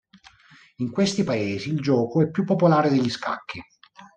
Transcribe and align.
In 0.77 0.89
questi 0.89 1.23
paesi 1.23 1.69
il 1.69 1.79
gioco 1.79 2.23
è 2.23 2.31
più 2.31 2.43
popolare 2.43 2.89
degli 2.89 3.07
scacchi. 3.07 3.63